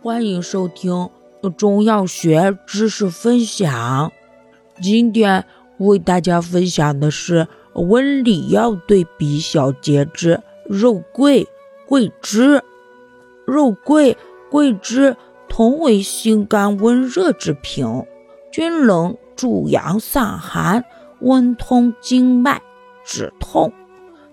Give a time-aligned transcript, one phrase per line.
[0.00, 1.10] 欢迎收听
[1.56, 4.12] 中药学知识分享。
[4.80, 5.44] 今天
[5.78, 11.48] 为大家分享的是温里药对比小节肢肉桂、
[11.88, 12.62] 桂枝。
[13.44, 14.16] 肉桂、
[14.52, 15.16] 桂枝
[15.48, 18.04] 同为性甘温热之品，
[18.52, 20.84] 均能助阳散寒、
[21.18, 22.62] 温通经脉、
[23.04, 23.72] 止痛，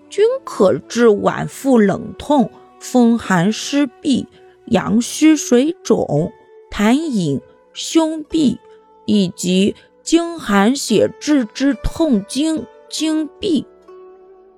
[0.08, 4.26] 均可治脘腹冷痛、风寒湿痹。
[4.66, 6.32] 阳虚水肿、
[6.70, 7.40] 痰饮、
[7.72, 8.58] 胸痹
[9.04, 13.66] 以及经寒血滞之痛经、经闭。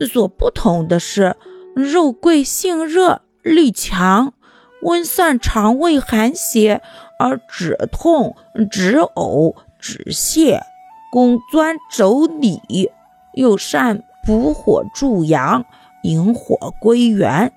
[0.01, 1.37] 所不同的是，
[1.75, 4.33] 肉桂性热力强，
[4.83, 6.81] 温散肠胃寒邪
[7.19, 8.37] 而止痛、
[8.71, 10.61] 止呕、止泻，
[11.11, 12.91] 功钻肘里，
[13.35, 15.65] 又善补火助阳、
[16.05, 17.53] 引火归元。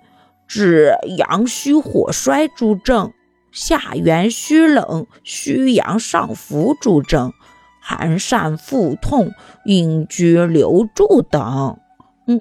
[0.54, 3.14] 治阳虚火衰诸症，
[3.54, 7.32] 下元虚冷、虚阳上浮诸症，
[7.80, 9.32] 寒疝腹痛、
[9.64, 11.80] 阴居留注等。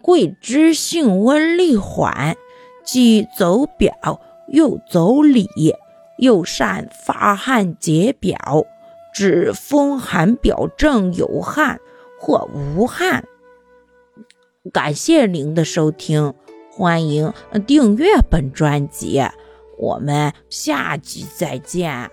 [0.03, 2.37] 桂枝性温力缓，
[2.85, 5.49] 既走表又走里，
[6.19, 8.67] 又善发汗解表，
[9.15, 11.79] 治风寒表症有汗
[12.19, 13.25] 或无汗。
[14.73, 16.35] 感谢您的收听。
[16.81, 17.31] 欢迎
[17.67, 19.23] 订阅本专辑，
[19.77, 22.11] 我们下集再见。